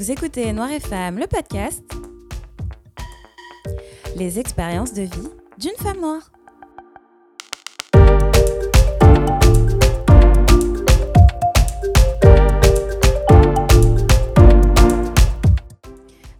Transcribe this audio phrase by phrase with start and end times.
[0.00, 1.84] Vous écoutez Noir et Femme, le podcast.
[4.16, 5.28] Les expériences de vie
[5.58, 6.32] d'une femme noire.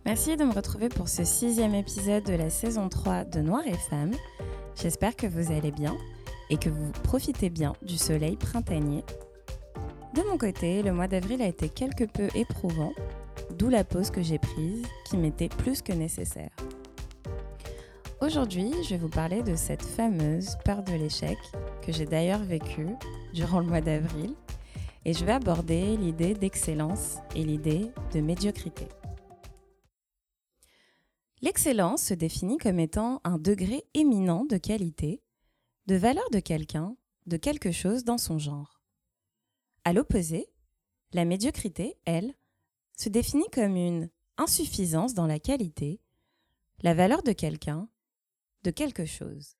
[0.06, 3.76] Merci de me retrouver pour ce sixième épisode de la saison 3 de Noir et
[3.90, 4.12] Femme.
[4.74, 5.98] J'espère que vous allez bien
[6.48, 9.04] et que vous profitez bien du soleil printanier.
[10.14, 12.92] De mon côté, le mois d'avril a été quelque peu éprouvant,
[13.56, 16.50] d'où la pause que j'ai prise qui m'était plus que nécessaire.
[18.20, 21.38] Aujourd'hui, je vais vous parler de cette fameuse peur de l'échec
[21.82, 22.90] que j'ai d'ailleurs vécue
[23.32, 24.34] durant le mois d'avril
[25.04, 28.86] et je vais aborder l'idée d'excellence et l'idée de médiocrité.
[31.40, 35.22] L'excellence se définit comme étant un degré éminent de qualité,
[35.86, 36.96] de valeur de quelqu'un,
[37.26, 38.82] de quelque chose dans son genre.
[39.84, 40.46] À l'opposé,
[41.14, 42.34] la médiocrité, elle,
[43.00, 46.02] se définit comme une insuffisance dans la qualité,
[46.82, 47.88] la valeur de quelqu'un,
[48.62, 49.56] de quelque chose.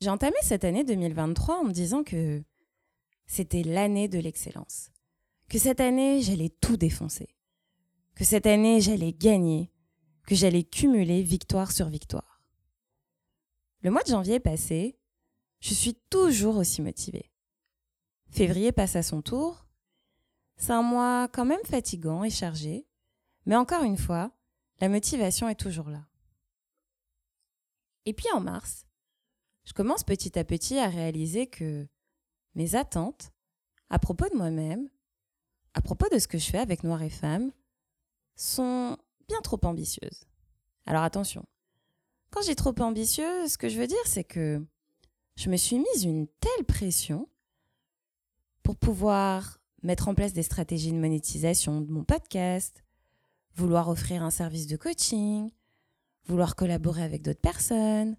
[0.00, 2.42] J'ai entamé cette année 2023 en me disant que
[3.26, 4.90] c'était l'année de l'excellence,
[5.48, 7.36] que cette année j'allais tout défoncer,
[8.16, 9.70] que cette année j'allais gagner,
[10.26, 12.42] que j'allais cumuler victoire sur victoire.
[13.82, 14.98] Le mois de janvier passé,
[15.60, 17.30] je suis toujours aussi motivée.
[18.30, 19.64] Février passe à son tour.
[20.56, 22.86] C'est un mois quand même fatigant et chargé,
[23.46, 24.30] mais encore une fois,
[24.80, 26.04] la motivation est toujours là.
[28.04, 28.86] Et puis en mars,
[29.64, 31.86] je commence petit à petit à réaliser que
[32.54, 33.32] mes attentes
[33.90, 34.88] à propos de moi-même,
[35.74, 37.52] à propos de ce que je fais avec Noir et Femme,
[38.34, 38.96] sont
[39.28, 40.26] bien trop ambitieuse.
[40.86, 41.44] Alors attention,
[42.30, 44.64] quand j'ai trop ambitieuse, ce que je veux dire, c'est que
[45.36, 47.28] je me suis mise une telle pression
[48.62, 52.84] pour pouvoir mettre en place des stratégies de monétisation de mon podcast,
[53.54, 55.50] vouloir offrir un service de coaching,
[56.26, 58.16] vouloir collaborer avec d'autres personnes,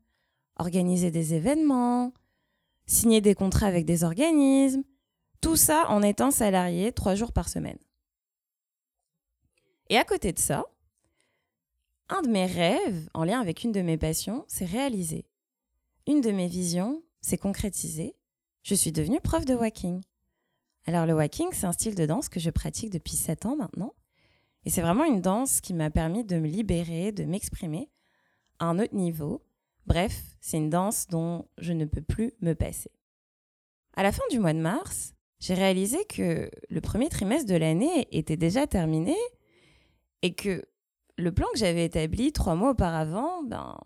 [0.57, 2.13] organiser des événements,
[2.85, 4.83] signer des contrats avec des organismes,
[5.41, 7.79] tout ça en étant salarié trois jours par semaine.
[9.89, 10.65] Et à côté de ça,
[12.09, 15.25] un de mes rêves, en lien avec une de mes passions, s'est réalisé.
[16.07, 18.15] Une de mes visions s'est concrétisée.
[18.63, 20.01] Je suis devenue prof de walking.
[20.85, 23.93] Alors le walking, c'est un style de danse que je pratique depuis 7 ans maintenant.
[24.65, 27.89] Et c'est vraiment une danse qui m'a permis de me libérer, de m'exprimer
[28.59, 29.41] à un autre niveau.
[29.85, 32.91] Bref, c'est une danse dont je ne peux plus me passer.
[33.95, 38.07] À la fin du mois de mars, j'ai réalisé que le premier trimestre de l'année
[38.11, 39.15] était déjà terminé
[40.21, 40.63] et que
[41.17, 43.77] le plan que j'avais établi trois mois auparavant, ben,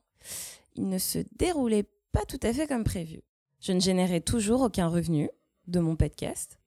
[0.75, 3.21] il ne se déroulait pas tout à fait comme prévu.
[3.59, 5.29] Je ne générais toujours aucun revenu
[5.65, 6.59] de mon podcast.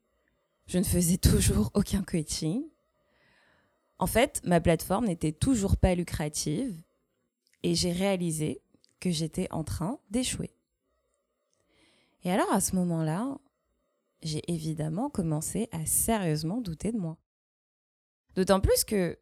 [0.70, 2.62] Je ne faisais toujours aucun coaching.
[3.98, 6.81] En fait, ma plateforme n'était toujours pas lucrative
[7.64, 8.62] et j'ai réalisé
[9.00, 10.54] que j'étais en train d'échouer.
[12.22, 13.36] Et alors à ce moment-là,
[14.22, 17.19] j'ai évidemment commencé à sérieusement douter de moi.
[18.36, 19.19] D'autant plus que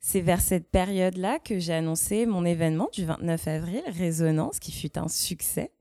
[0.00, 4.96] c'est vers cette période-là que j'ai annoncé mon événement du 29 avril, Résonance, qui fut
[4.96, 5.72] un succès.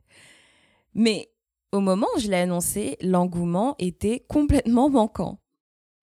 [0.95, 1.29] Mais
[1.77, 5.39] au moment où je l'ai annoncé, l'engouement était complètement manquant.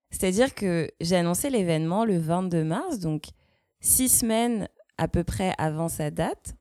[0.09, 3.25] C'est-à-dire que j'ai annoncé l'événement le 22 mars, donc
[3.81, 6.55] six semaines à peu près avant sa date.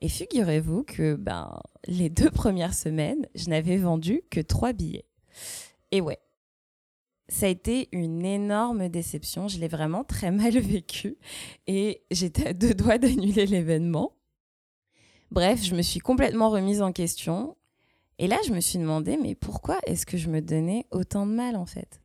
[0.00, 5.06] Et figurez-vous que ben, les deux premières semaines, je n'avais vendu que trois billets.
[5.90, 6.18] Et ouais,
[7.28, 9.48] ça a été une énorme déception.
[9.48, 11.18] Je l'ai vraiment très mal vécu
[11.66, 14.16] et j'étais à deux doigts d'annuler l'événement.
[15.30, 17.56] Bref, je me suis complètement remise en question.
[18.18, 21.32] Et là, je me suis demandé, mais pourquoi est-ce que je me donnais autant de
[21.32, 22.00] mal en fait?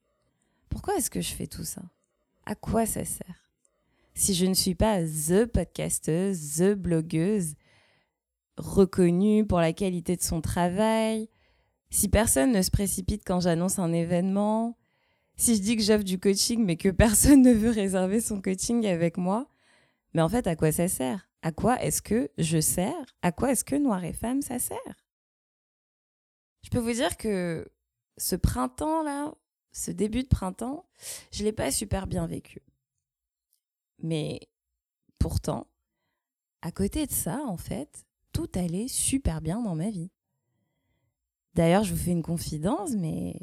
[0.70, 1.82] Pourquoi est-ce que je fais tout ça?
[2.46, 3.50] À quoi ça sert?
[4.14, 7.56] Si je ne suis pas the podcasteuse, the blogueuse,
[8.58, 11.30] reconnue pour la qualité de son travail,
[11.90, 14.78] si personne ne se précipite quand j'annonce un événement,
[15.38, 18.86] si je dis que j'offre du coaching mais que personne ne veut réserver son coaching
[18.86, 19.48] avec moi,
[20.14, 21.30] mais en fait, à quoi ça sert?
[21.42, 23.16] À quoi est-ce que je sers?
[23.22, 24.78] À quoi est-ce que Noir et Femme, ça sert?
[26.64, 27.70] Je peux vous dire que
[28.18, 29.34] ce printemps-là,
[29.72, 30.86] ce début de printemps,
[31.32, 32.62] je ne l'ai pas super bien vécu.
[34.00, 34.40] Mais
[35.20, 35.68] pourtant,
[36.62, 40.12] à côté de ça, en fait, tout allait super bien dans ma vie.
[41.54, 43.36] D'ailleurs, je vous fais une confidence, mais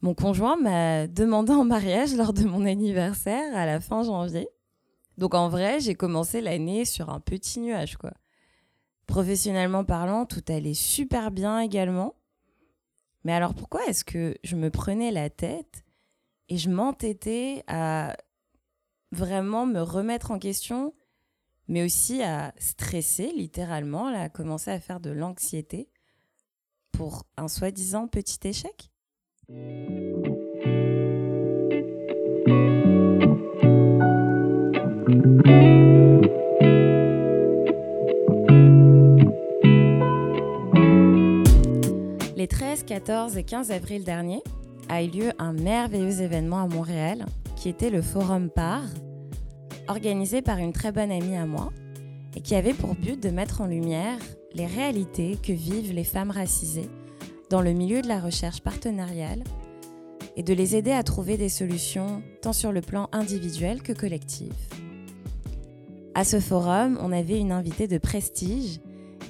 [0.00, 4.48] mon conjoint m'a demandé en mariage lors de mon anniversaire à la fin janvier.
[5.16, 8.12] Donc en vrai, j'ai commencé l'année sur un petit nuage, quoi.
[9.06, 12.14] Professionnellement parlant, tout allait super bien également.
[13.24, 15.84] Mais alors pourquoi est-ce que je me prenais la tête
[16.48, 18.16] Et je m'entêtais à
[19.12, 20.94] vraiment me remettre en question,
[21.68, 25.88] mais aussi à stresser littéralement, à commencer à faire de l'anxiété
[26.92, 28.90] pour un soi-disant petit échec?
[43.06, 44.42] 14 et 15 avril dernier
[44.88, 47.24] a eu lieu un merveilleux événement à Montréal
[47.54, 48.82] qui était le Forum Par,
[49.86, 51.72] organisé par une très bonne amie à moi
[52.34, 54.18] et qui avait pour but de mettre en lumière
[54.54, 56.90] les réalités que vivent les femmes racisées
[57.48, 59.44] dans le milieu de la recherche partenariale
[60.34, 64.52] et de les aider à trouver des solutions tant sur le plan individuel que collectif.
[66.16, 68.80] À ce forum, on avait une invitée de prestige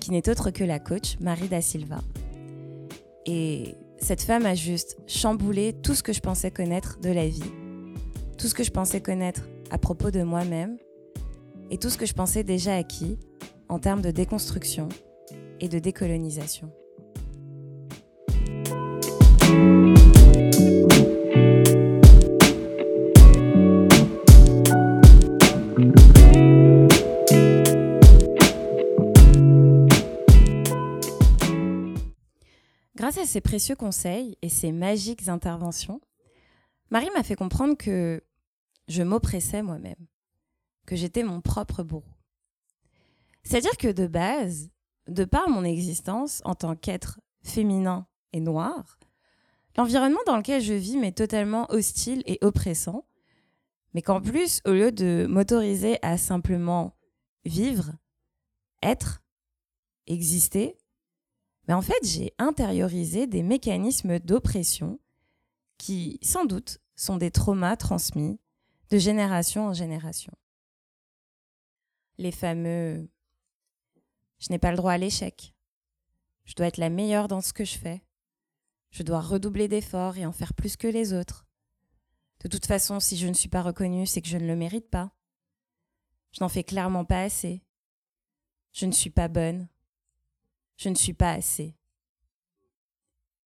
[0.01, 1.99] qui n'est autre que la coach Marie Da Silva.
[3.27, 7.43] Et cette femme a juste chamboulé tout ce que je pensais connaître de la vie,
[8.39, 10.77] tout ce que je pensais connaître à propos de moi-même
[11.71, 13.19] et tout ce que je pensais déjà acquis
[13.69, 14.89] en termes de déconstruction
[15.61, 16.71] et de décolonisation.
[33.07, 36.01] Grâce à ses précieux conseils et ses magiques interventions,
[36.91, 38.21] Marie m'a fait comprendre que
[38.89, 40.09] je m'oppressais moi-même,
[40.87, 42.17] que j'étais mon propre bourreau.
[43.45, 44.73] C'est-à-dire que de base,
[45.07, 48.99] de par mon existence en tant qu'être féminin et noir,
[49.77, 53.07] l'environnement dans lequel je vis m'est totalement hostile et oppressant,
[53.95, 56.97] mais qu'en plus, au lieu de m'autoriser à simplement
[57.45, 57.93] vivre,
[58.83, 59.23] être,
[60.09, 60.77] exister,
[61.67, 65.01] mais en fait, j'ai intériorisé des mécanismes d'oppression
[65.79, 68.39] qui, sans doute, sont des traumas transmis
[68.91, 70.33] de génération en génération.
[72.19, 73.09] Les fameux
[74.39, 75.55] je n'ai pas le droit à l'échec.
[76.45, 78.03] Je dois être la meilleure dans ce que je fais.
[78.91, 81.47] Je dois redoubler d'efforts et en faire plus que les autres.
[82.41, 84.89] De toute façon, si je ne suis pas reconnue, c'est que je ne le mérite
[84.91, 85.11] pas.
[86.33, 87.63] Je n'en fais clairement pas assez.
[88.73, 89.69] Je ne suis pas bonne.
[90.77, 91.75] Je ne suis pas assez.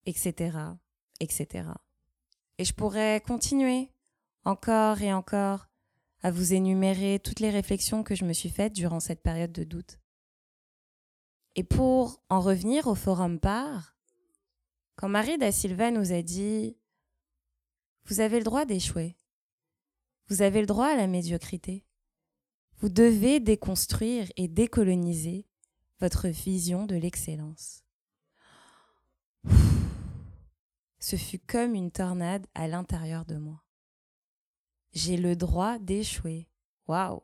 [0.06, 0.56] Etc.
[1.20, 1.68] etc.
[2.58, 3.90] Et je pourrais continuer
[4.44, 5.66] encore et encore
[6.22, 9.64] à vous énumérer toutes les réflexions que je me suis faites durant cette période de
[9.64, 9.98] doute.
[11.56, 13.96] Et pour en revenir au forum par,
[14.96, 16.76] quand Marie da Silva nous a dit
[18.04, 19.16] Vous avez le droit d'échouer,
[20.28, 21.84] vous avez le droit à la médiocrité,
[22.78, 25.49] vous devez déconstruire et décoloniser
[26.00, 27.84] votre vision de l'excellence.
[30.98, 33.62] Ce fut comme une tornade à l'intérieur de moi.
[34.92, 36.48] J'ai le droit d'échouer.
[36.88, 37.22] Waouh!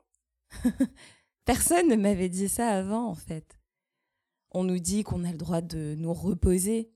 [1.45, 3.59] Personne ne m'avait dit ça avant, en fait
[4.57, 6.91] on nous dit qu'on a le droit de nous reposer.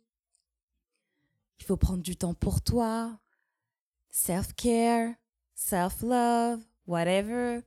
[1.59, 3.21] Il faut prendre du temps pour toi,
[4.09, 5.15] self-care,
[5.55, 7.61] self-love, whatever.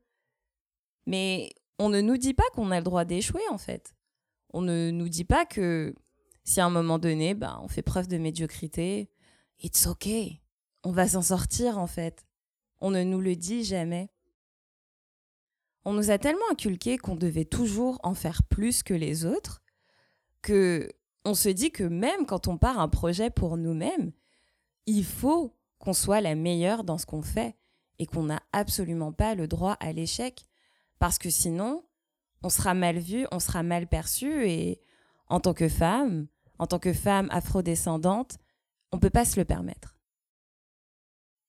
[1.05, 3.93] Mais on ne nous dit pas qu'on a le droit d'échouer en fait.
[4.53, 5.95] On ne nous dit pas que
[6.43, 9.09] si à un moment donné, ben, on fait preuve de médiocrité,
[9.61, 10.41] it's okay.
[10.83, 12.25] On va s'en sortir en fait.
[12.79, 14.09] On ne nous le dit jamais.
[15.85, 19.61] On nous a tellement inculqué qu'on devait toujours en faire plus que les autres
[20.41, 20.89] que
[21.25, 24.11] on se dit que même quand on part un projet pour nous-mêmes,
[24.85, 27.55] il faut qu'on soit la meilleure dans ce qu'on fait
[27.99, 30.45] et qu'on n'a absolument pas le droit à l'échec
[30.99, 31.83] parce que sinon,
[32.43, 34.81] on sera mal vu, on sera mal perçu et
[35.27, 36.27] en tant que femme,
[36.59, 38.37] en tant que femme afrodescendante,
[38.91, 39.97] on ne peut pas se le permettre.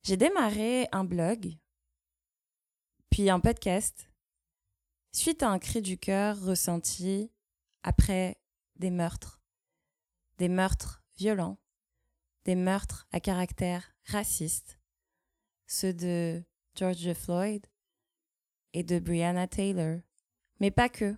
[0.05, 1.59] J'ai démarré un blog,
[3.11, 4.11] puis un podcast,
[5.13, 7.33] suite à un cri du cœur ressenti
[7.83, 8.41] après
[8.77, 9.43] des meurtres,
[10.39, 11.59] des meurtres violents,
[12.45, 14.79] des meurtres à caractère raciste,
[15.67, 16.43] ceux de
[16.75, 17.67] George Floyd
[18.73, 20.01] et de Breonna Taylor,
[20.61, 21.17] mais pas que,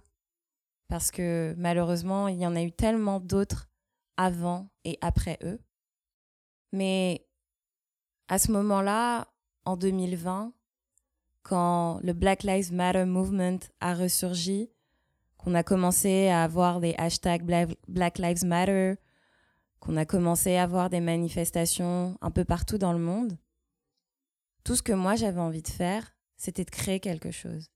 [0.89, 3.69] parce que malheureusement il y en a eu tellement d'autres
[4.17, 5.61] avant et après eux.
[6.73, 7.27] Mais
[8.29, 9.29] à ce moment-là,
[9.65, 10.53] en 2020,
[11.43, 14.71] quand le Black Lives Matter Movement a ressurgi,
[15.39, 17.45] qu'on a commencé à avoir des hashtags
[17.87, 18.95] Black Lives Matter,
[19.79, 23.39] qu'on a commencé à avoir des manifestations un peu partout dans le monde,
[24.65, 27.71] tout ce que moi j'avais envie de faire, c'était de créer quelque chose.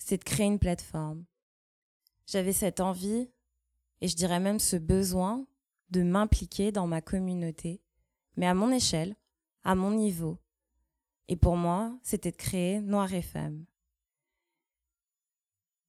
[0.00, 1.24] C'était de créer une plateforme.
[2.26, 3.30] J'avais cette envie,
[4.00, 5.46] et je dirais même ce besoin,
[5.90, 7.82] de m'impliquer dans ma communauté,
[8.36, 9.14] mais à mon échelle,
[9.62, 10.38] à mon niveau,
[11.28, 13.64] Et pour moi, c'était de créer Noir et Femme.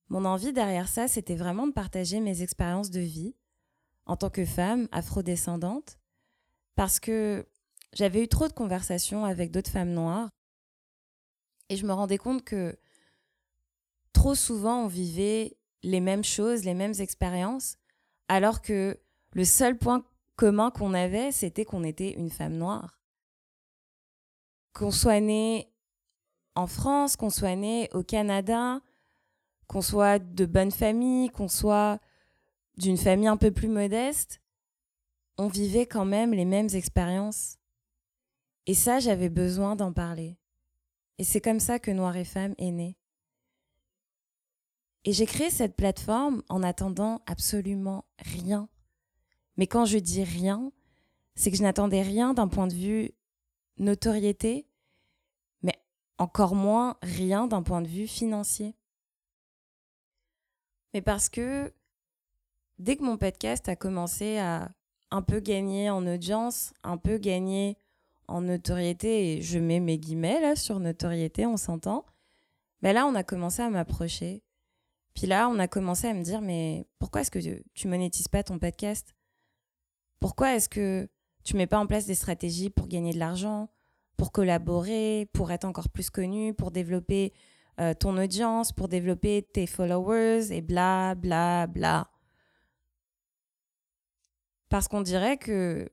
[0.07, 3.35] Mon envie derrière ça, c'était vraiment de partager mes expériences de vie
[4.05, 5.97] en tant que femme afrodescendante,
[6.75, 7.47] parce que
[7.93, 10.29] j'avais eu trop de conversations avec d'autres femmes noires,
[11.69, 12.77] et je me rendais compte que
[14.13, 17.77] trop souvent on vivait les mêmes choses, les mêmes expériences,
[18.27, 18.99] alors que
[19.33, 20.03] le seul point
[20.35, 22.99] commun qu'on avait, c'était qu'on était une femme noire.
[24.73, 25.71] Qu'on soit né
[26.55, 28.81] en France, qu'on soit né au Canada,
[29.67, 31.99] qu'on soit de bonne famille, qu'on soit
[32.77, 34.41] d'une famille un peu plus modeste,
[35.37, 37.57] on vivait quand même les mêmes expériences.
[38.67, 40.37] Et ça, j'avais besoin d'en parler.
[41.17, 42.97] Et c'est comme ça que Noir et Femme est né.
[45.03, 48.69] Et j'ai créé cette plateforme en attendant absolument rien.
[49.57, 50.71] Mais quand je dis rien,
[51.35, 53.11] c'est que je n'attendais rien d'un point de vue
[53.77, 54.67] notoriété,
[55.63, 55.75] mais
[56.17, 58.75] encore moins rien d'un point de vue financier.
[60.93, 61.73] Mais parce que
[62.77, 64.71] dès que mon podcast a commencé à
[65.09, 67.77] un peu gagner en audience, un peu gagner
[68.27, 72.05] en notoriété, et je mets mes guillemets là sur notoriété, on s'entend,
[72.81, 74.43] ben là on a commencé à m'approcher.
[75.13, 78.43] Puis là on a commencé à me dire mais pourquoi est-ce que tu monétises pas
[78.43, 79.15] ton podcast?
[80.19, 81.09] Pourquoi est-ce que
[81.43, 83.69] tu mets pas en place des stratégies pour gagner de l'argent,
[84.17, 87.33] pour collaborer, pour être encore plus connu, pour développer
[87.79, 92.11] euh, ton audience, pour développer tes followers et bla bla bla?
[94.69, 95.89] Parce qu'on dirait que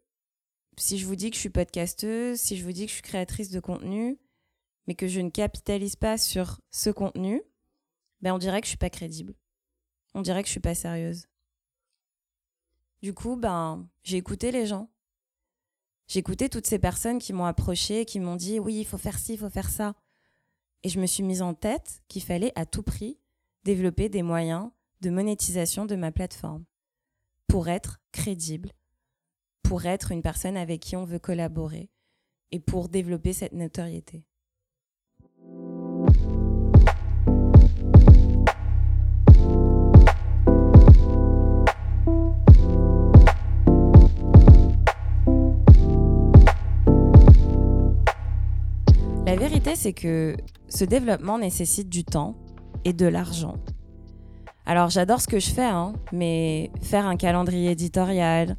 [0.77, 3.03] si je vous dis que je suis podcasteuse, si je vous dis que je suis
[3.03, 4.19] créatrice de contenu,
[4.87, 7.43] mais que je ne capitalise pas sur ce contenu,
[8.21, 9.35] ben on dirait que je suis pas crédible.
[10.15, 11.27] On dirait que je suis pas sérieuse.
[13.03, 14.91] Du coup, ben j'ai écouté les gens.
[16.09, 19.19] J'ai écouté toutes ces personnes qui m'ont approché, qui m'ont dit oui, il faut faire
[19.19, 19.95] ci, il faut faire ça.
[20.83, 23.19] Et je me suis mise en tête qu'il fallait à tout prix
[23.65, 24.71] développer des moyens
[25.01, 26.65] de monétisation de ma plateforme
[27.47, 28.73] pour être crédible,
[29.63, 31.91] pour être une personne avec qui on veut collaborer
[32.51, 34.25] et pour développer cette notoriété.
[49.79, 50.37] C'est que
[50.69, 52.35] ce développement nécessite du temps
[52.85, 53.55] et de l'argent.
[54.67, 58.57] Alors j'adore ce que je fais, hein, mais faire un calendrier éditorial,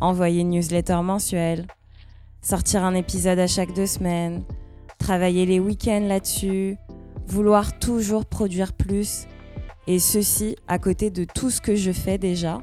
[0.00, 1.66] envoyer une newsletter mensuelle,
[2.42, 4.44] sortir un épisode à chaque deux semaines,
[4.98, 6.76] travailler les week-ends là-dessus,
[7.26, 9.26] vouloir toujours produire plus,
[9.86, 12.60] et ceci à côté de tout ce que je fais déjà,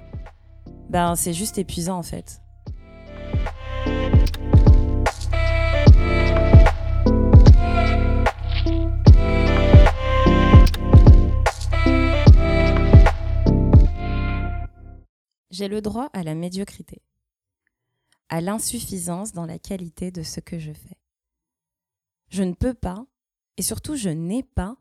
[0.89, 2.41] ben c'est juste épuisant en fait.
[15.57, 17.01] J'ai le droit à la médiocrité,
[18.29, 20.99] à l'insuffisance dans la qualité de ce que je fais.
[22.29, 23.07] Je ne peux pas,
[23.57, 24.77] et surtout je n'ai pas,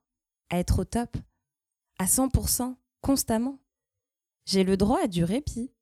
[0.50, 1.16] à être au top,
[1.99, 3.59] à 100%, constamment.
[4.45, 5.73] J'ai le droit à du répit.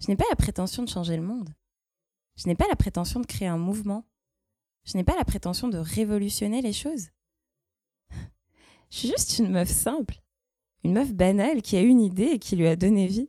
[0.00, 1.54] Je n'ai pas la prétention de changer le monde.
[2.34, 4.04] Je n'ai pas la prétention de créer un mouvement.
[4.82, 7.10] Je n'ai pas la prétention de révolutionner les choses.
[8.90, 10.20] Je suis juste une meuf simple,
[10.82, 13.28] une meuf banale qui a une idée et qui lui a donné vie.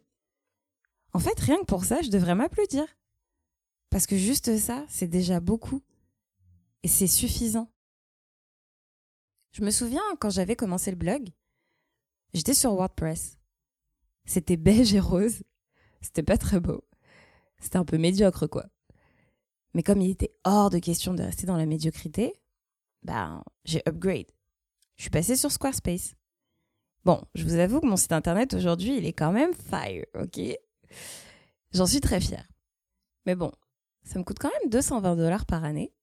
[1.13, 2.85] En fait, rien que pour ça, je devrais m'applaudir.
[3.89, 5.81] Parce que juste ça, c'est déjà beaucoup.
[6.81, 7.71] Et c'est suffisant.
[9.51, 11.29] Je me souviens quand j'avais commencé le blog,
[12.33, 13.37] j'étais sur WordPress.
[14.25, 15.43] C'était beige et rose.
[16.01, 16.83] C'était pas très beau.
[17.59, 18.65] C'était un peu médiocre, quoi.
[19.73, 22.33] Mais comme il était hors de question de rester dans la médiocrité,
[23.03, 24.31] ben, j'ai upgrade.
[24.97, 26.15] Je suis passée sur Squarespace.
[27.05, 30.57] Bon, je vous avoue que mon site internet aujourd'hui, il est quand même fire, ok?
[31.73, 32.47] J'en suis très fière.
[33.25, 33.51] Mais bon,
[34.03, 35.93] ça me coûte quand même 220 dollars par année,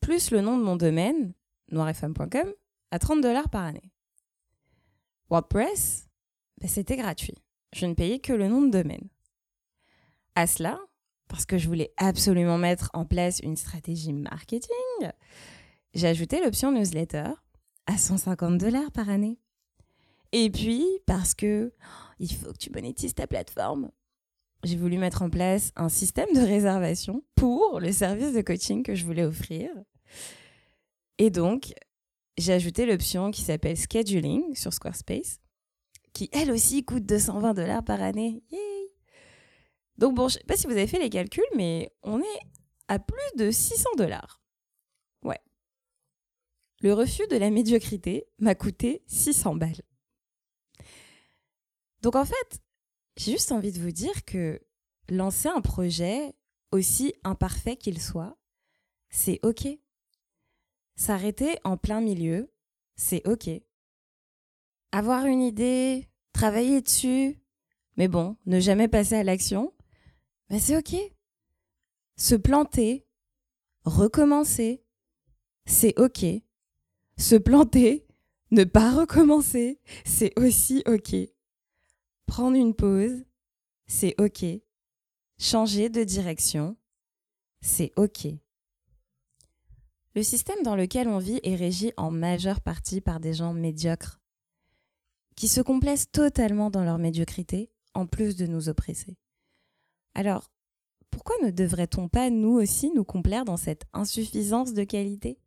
[0.00, 1.32] plus le nom de mon domaine,
[1.70, 2.52] noirfm.com,
[2.90, 3.92] à 30 dollars par année.
[5.30, 6.08] WordPress,
[6.60, 7.36] ben, c'était gratuit.
[7.72, 9.08] Je ne payais que le nom de domaine.
[10.34, 10.78] À cela,
[11.28, 15.10] parce que je voulais absolument mettre en place une stratégie marketing,
[15.94, 17.30] j'ai ajouté l'option newsletter
[17.86, 19.38] à 150 dollars par année.
[20.32, 23.90] Et puis, parce que oh, il faut que tu monétises ta plateforme,
[24.64, 28.94] j'ai voulu mettre en place un système de réservation pour le service de coaching que
[28.94, 29.70] je voulais offrir.
[31.18, 31.72] Et donc,
[32.36, 35.40] j'ai ajouté l'option qui s'appelle Scheduling sur Squarespace,
[36.12, 38.42] qui elle aussi coûte 220 dollars par année.
[39.96, 42.40] donc bon, je sais pas si vous avez fait les calculs, mais on est
[42.88, 44.40] à plus de 600 dollars.
[45.22, 45.40] Ouais.
[46.80, 49.82] le refus de la médiocrité m'a coûté 600 balles.
[52.02, 52.60] Donc en fait,
[53.18, 54.60] j'ai juste envie de vous dire que
[55.08, 56.34] lancer un projet,
[56.70, 58.36] aussi imparfait qu'il soit,
[59.10, 59.66] c'est OK.
[60.96, 62.52] S'arrêter en plein milieu,
[62.94, 63.48] c'est OK.
[64.92, 67.40] Avoir une idée, travailler dessus,
[67.96, 69.72] mais bon, ne jamais passer à l'action,
[70.48, 70.94] ben c'est OK.
[72.16, 73.06] Se planter,
[73.84, 74.84] recommencer,
[75.66, 76.24] c'est OK.
[77.16, 78.06] Se planter,
[78.50, 81.14] ne pas recommencer, c'est aussi OK.
[82.28, 83.24] Prendre une pause,
[83.86, 84.44] c'est OK.
[85.40, 86.76] Changer de direction,
[87.62, 88.28] c'est OK.
[90.14, 94.20] Le système dans lequel on vit est régi en majeure partie par des gens médiocres,
[95.36, 99.16] qui se complaisent totalement dans leur médiocrité, en plus de nous oppresser.
[100.14, 100.52] Alors,
[101.10, 105.40] pourquoi ne devrait-on pas, nous aussi, nous complaire dans cette insuffisance de qualité?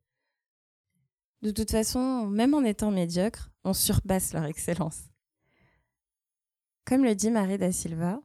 [1.44, 5.11] De toute façon, même en étant médiocre, on surpasse leur excellence.
[6.86, 8.22] Comme le dit Marie da Silva,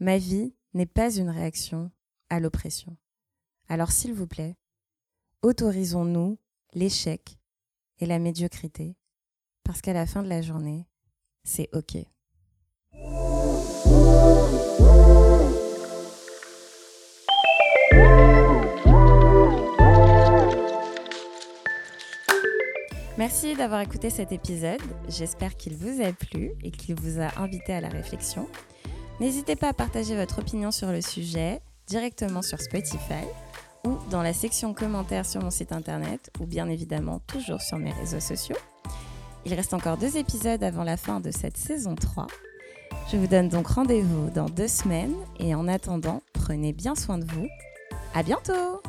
[0.00, 1.90] ma vie n'est pas une réaction
[2.28, 2.96] à l'oppression.
[3.68, 4.56] Alors s'il vous plaît,
[5.42, 6.38] autorisons-nous
[6.74, 7.38] l'échec
[7.98, 8.96] et la médiocrité,
[9.64, 10.86] parce qu'à la fin de la journée,
[11.44, 11.96] c'est OK.
[23.22, 24.80] Merci d'avoir écouté cet épisode.
[25.08, 28.48] J'espère qu'il vous a plu et qu'il vous a invité à la réflexion.
[29.20, 33.22] N'hésitez pas à partager votre opinion sur le sujet directement sur Spotify
[33.86, 37.92] ou dans la section commentaires sur mon site internet ou bien évidemment toujours sur mes
[37.92, 38.56] réseaux sociaux.
[39.46, 42.26] Il reste encore deux épisodes avant la fin de cette saison 3.
[43.12, 47.24] Je vous donne donc rendez-vous dans deux semaines et en attendant, prenez bien soin de
[47.26, 47.46] vous.
[48.14, 48.82] À bientôt!